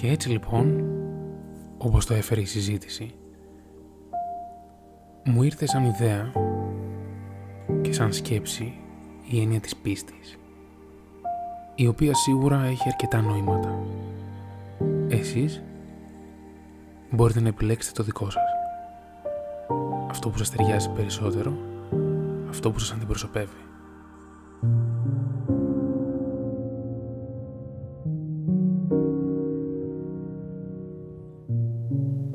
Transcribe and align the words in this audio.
Και 0.00 0.08
έτσι 0.08 0.28
λοιπόν, 0.28 0.84
όπως 1.78 2.06
το 2.06 2.14
έφερε 2.14 2.40
η 2.40 2.44
συζήτηση, 2.44 3.14
μου 5.24 5.42
ήρθε 5.42 5.66
σαν 5.66 5.84
ιδέα 5.84 6.32
και 7.80 7.92
σαν 7.92 8.12
σκέψη 8.12 8.74
η 9.30 9.40
έννοια 9.40 9.60
της 9.60 9.76
πίστης, 9.76 10.38
η 11.74 11.86
οποία 11.86 12.14
σίγουρα 12.14 12.64
έχει 12.64 12.82
αρκετά 12.86 13.20
νοήματα. 13.20 13.78
Εσείς 15.08 15.62
μπορείτε 17.10 17.40
να 17.40 17.48
επιλέξετε 17.48 17.94
το 17.96 18.02
δικό 18.02 18.30
σας. 18.30 18.44
Αυτό 20.10 20.30
που 20.30 20.38
σας 20.38 20.50
ταιριάζει 20.50 20.90
περισσότερο, 20.90 21.52
αυτό 22.48 22.70
που 22.70 22.78
σας 22.78 22.92
αντιπροσωπεύει. 22.92 23.60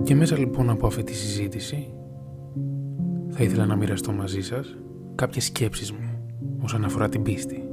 Και 0.05 0.15
μέσα 0.15 0.37
λοιπόν 0.37 0.69
από 0.69 0.87
αυτή 0.87 1.03
τη 1.03 1.13
συζήτηση 1.13 1.93
θα 3.29 3.43
ήθελα 3.43 3.65
να 3.65 3.75
μοιραστώ 3.75 4.11
μαζί 4.11 4.41
σας 4.41 4.77
κάποιες 5.15 5.45
σκέψεις 5.45 5.91
μου 5.91 6.19
όσον 6.63 6.83
αφορά 6.83 7.09
την 7.09 7.21
πίστη. 7.21 7.69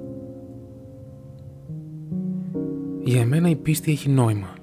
Για 3.05 3.21
εμένα 3.21 3.49
η 3.49 3.57
πίστη 3.57 3.91
έχει 3.91 4.09
νόημα. 4.09 4.55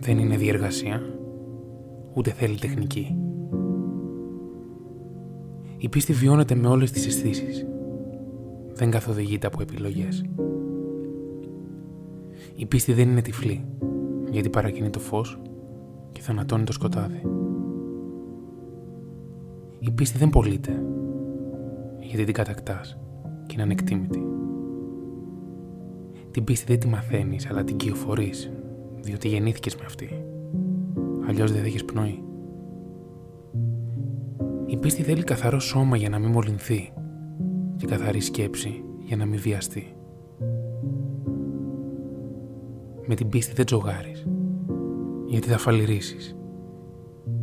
Δεν 0.00 0.18
είναι 0.18 0.36
διεργασία, 0.36 1.02
ούτε 2.14 2.30
θέλει 2.30 2.58
τεχνική. 2.58 3.16
Η 5.76 5.88
πίστη 5.88 6.12
βιώνεται 6.12 6.54
με 6.54 6.68
όλες 6.68 6.90
τις 6.90 7.06
αισθήσεις. 7.06 7.66
Δεν 8.72 8.90
καθοδηγείται 8.90 9.46
από 9.46 9.62
επιλογές. 9.62 10.24
Η 12.56 12.66
πίστη 12.66 12.92
δεν 12.92 13.08
είναι 13.08 13.22
τυφλή, 13.22 13.64
γιατί 14.30 14.48
παρακινεί 14.48 14.90
το 14.90 14.98
φως 14.98 15.38
και 16.14 16.20
θανατώνει 16.20 16.64
το 16.64 16.72
σκοτάδι. 16.72 17.22
Η 19.78 19.90
πίστη 19.90 20.18
δεν 20.18 20.30
πωλείται, 20.30 20.82
γιατί 22.00 22.24
την 22.24 22.34
κατακτάς 22.34 22.98
και 23.46 23.52
είναι 23.52 23.62
ανεκτήμητη. 23.62 24.26
Την 26.30 26.44
πίστη 26.44 26.64
δεν 26.66 26.78
τη 26.80 26.88
μαθαίνεις, 26.88 27.50
αλλά 27.50 27.64
την 27.64 27.76
κυοφορείς, 27.76 28.52
διότι 29.00 29.28
γεννήθηκες 29.28 29.76
με 29.76 29.82
αυτή. 29.84 30.24
Αλλιώς 31.28 31.52
δεν 31.52 31.62
δέχεις 31.62 31.84
πνοή. 31.84 32.22
Η 34.66 34.76
πίστη 34.76 35.02
θέλει 35.02 35.22
καθαρό 35.22 35.58
σώμα 35.58 35.96
για 35.96 36.08
να 36.08 36.18
μην 36.18 36.30
μολυνθεί 36.30 36.92
και 37.76 37.86
καθαρή 37.86 38.20
σκέψη 38.20 38.84
για 38.98 39.16
να 39.16 39.24
μην 39.26 39.40
βιαστεί. 39.40 39.96
Με 43.06 43.14
την 43.14 43.28
πίστη 43.28 43.52
δεν 43.54 43.64
τζογάρεις, 43.64 44.26
γιατί 45.34 45.48
θα 45.48 45.58
φαλυρίσεις, 45.58 46.36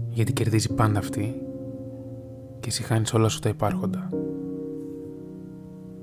γιατί 0.07 0.33
κερδίζει 0.33 0.73
πάντα 0.73 0.99
αυτή 0.99 1.41
και 2.59 2.67
εσύ 2.67 2.83
χάνεις 2.83 3.13
όλα 3.13 3.27
σου 3.27 3.39
τα 3.39 3.49
υπάρχοντα. 3.49 4.09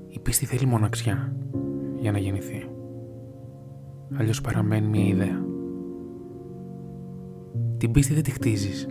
Η 0.07 0.19
πίστη 0.19 0.45
θέλει 0.45 0.65
μοναξιά 0.65 1.35
για 1.99 2.11
να 2.11 2.17
γεννηθεί. 2.17 2.69
Αλλιώς 4.17 4.41
παραμένει 4.41 4.87
μια 4.87 5.05
ιδέα. 5.05 5.45
Την 7.77 7.91
πίστη 7.91 8.13
δεν 8.13 8.23
τη 8.23 8.31
χτίζεις, 8.31 8.87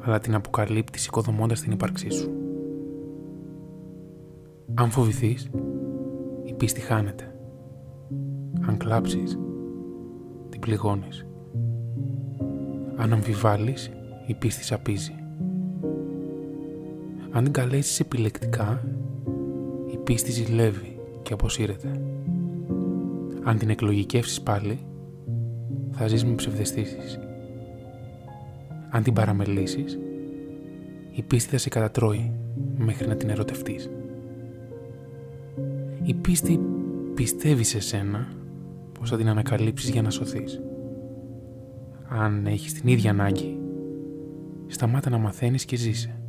αλλά 0.00 0.18
την 0.18 0.34
αποκαλύπτεις 0.34 1.06
οικοδομώντας 1.06 1.60
την 1.60 1.72
ύπαρξή 1.72 2.10
σου. 2.10 2.30
Αν 4.74 4.90
φοβηθείς, 4.90 5.50
η 6.44 6.52
πίστη 6.52 6.80
χάνεται. 6.80 7.34
Αν 8.60 8.76
κλάψεις, 8.76 9.38
την 10.48 10.60
πληγώνεις. 10.60 11.25
Αν 12.96 13.12
αμφιβάλλεις, 13.12 13.90
η 14.26 14.34
πίστη 14.34 14.64
σαπίζει. 14.64 15.14
Αν 17.30 17.44
την 17.44 17.52
καλέσεις 17.52 18.00
επιλεκτικά, 18.00 18.82
η 19.92 19.96
πίστη 19.96 20.30
ζηλεύει 20.30 20.98
και 21.22 21.32
αποσύρεται. 21.32 22.00
Αν 23.42 23.58
την 23.58 23.70
εκλογικεύσεις 23.70 24.40
πάλι, 24.40 24.78
θα 25.90 26.06
ζεις 26.06 26.24
με 26.24 26.34
ψευδεστήσεις. 26.34 27.18
Αν 28.90 29.02
την 29.02 29.12
παραμελήσεις, 29.12 29.98
η 31.10 31.22
πίστη 31.22 31.50
θα 31.50 31.58
σε 31.58 31.68
κατατρώει 31.68 32.32
μέχρι 32.76 33.08
να 33.08 33.16
την 33.16 33.28
ερωτευτείς. 33.30 33.90
Η 36.02 36.14
πίστη 36.14 36.60
πιστεύει 37.14 37.64
σε 37.64 37.80
σένα 37.80 38.28
πως 38.98 39.10
θα 39.10 39.16
την 39.16 39.28
ανακαλύψεις 39.28 39.90
για 39.90 40.02
να 40.02 40.10
σωθείς. 40.10 40.60
Αν 42.08 42.46
έχεις 42.46 42.72
την 42.72 42.88
ίδια 42.88 43.10
ανάγκη, 43.10 43.58
σταμάτα 44.66 45.10
να 45.10 45.18
μαθαίνεις 45.18 45.64
και 45.64 45.76
ζήσε. 45.76 46.20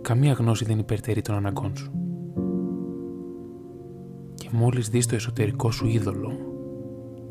Καμία 0.00 0.32
γνώση 0.32 0.64
δεν 0.64 0.78
υπερτερεί 0.78 1.22
των 1.22 1.34
αναγκών 1.34 1.76
σου. 1.76 1.90
Και 4.34 4.48
μόλις 4.52 4.88
δεις 4.88 5.06
το 5.06 5.14
εσωτερικό 5.14 5.70
σου 5.70 5.86
είδωλο 5.86 6.32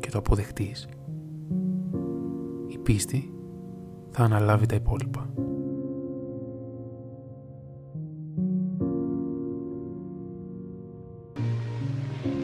και 0.00 0.10
το 0.10 0.18
αποδεχτείς, 0.18 0.88
η 2.66 2.78
πίστη 2.78 3.32
θα 4.10 4.22
αναλάβει 4.22 4.66
τα 4.66 4.74
υπόλοιπα. 4.74 5.30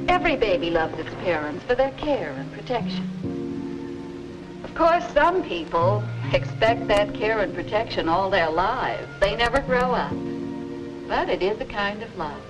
Every 0.06 0.36
baby 0.36 0.70
loves 0.70 0.98
its 1.02 1.14
parents 1.24 1.62
for 1.66 1.74
their 1.74 1.92
care 2.04 2.32
and 2.40 2.48
protection. 2.56 3.41
Of 4.72 4.78
course, 4.78 5.04
some 5.12 5.42
people 5.42 6.02
expect 6.32 6.88
that 6.88 7.12
care 7.12 7.40
and 7.40 7.54
protection 7.54 8.08
all 8.08 8.30
their 8.30 8.48
lives. 8.48 9.06
They 9.20 9.36
never 9.36 9.60
grow 9.60 9.92
up. 9.92 10.14
But 11.06 11.28
it 11.28 11.42
is 11.42 11.60
a 11.60 11.66
kind 11.66 12.02
of 12.02 12.16
love. 12.16 12.40